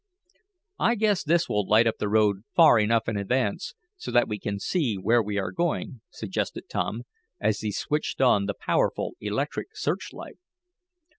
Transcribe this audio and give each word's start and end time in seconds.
"I 0.79 0.95
guess 0.95 1.23
this 1.23 1.47
will 1.47 1.67
light 1.69 1.85
up 1.85 1.97
the 1.99 2.09
road 2.09 2.37
far 2.55 2.79
enough 2.79 3.07
in 3.07 3.17
advance, 3.17 3.75
so 3.97 4.09
that 4.09 4.27
we 4.27 4.39
can 4.39 4.57
see 4.59 4.95
where 4.95 5.21
we 5.21 5.37
are 5.37 5.51
going," 5.51 6.01
suggested 6.09 6.63
Tom, 6.67 7.03
as 7.39 7.59
he 7.59 7.71
switched 7.71 8.19
on 8.19 8.47
the 8.47 8.55
powerful 8.55 9.13
electric 9.21 9.77
search 9.77 10.09
light. 10.11 10.39